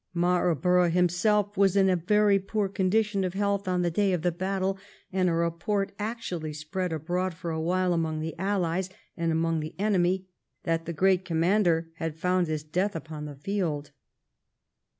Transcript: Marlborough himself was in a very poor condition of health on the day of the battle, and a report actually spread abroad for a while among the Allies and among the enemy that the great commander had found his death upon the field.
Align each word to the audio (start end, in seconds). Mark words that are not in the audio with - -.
Marlborough 0.15 0.89
himself 0.89 1.55
was 1.55 1.75
in 1.75 1.87
a 1.87 1.95
very 1.95 2.39
poor 2.39 2.67
condition 2.67 3.23
of 3.23 3.35
health 3.35 3.67
on 3.67 3.83
the 3.83 3.91
day 3.91 4.13
of 4.13 4.23
the 4.23 4.31
battle, 4.31 4.79
and 5.13 5.29
a 5.29 5.33
report 5.33 5.91
actually 5.99 6.51
spread 6.53 6.91
abroad 6.91 7.35
for 7.35 7.51
a 7.51 7.61
while 7.61 7.93
among 7.93 8.19
the 8.19 8.33
Allies 8.39 8.89
and 9.15 9.31
among 9.31 9.59
the 9.59 9.75
enemy 9.77 10.25
that 10.63 10.85
the 10.87 10.91
great 10.93 11.23
commander 11.23 11.91
had 11.97 12.17
found 12.17 12.47
his 12.47 12.63
death 12.63 12.95
upon 12.95 13.25
the 13.25 13.35
field. 13.35 13.91